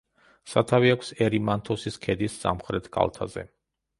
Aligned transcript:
სათავე 0.53 0.89
აქვს 0.93 1.11
ერიმანთოსის 1.25 2.01
ქედის 2.05 2.39
სამხრეთ 2.45 2.91
კალთაზე. 2.99 3.47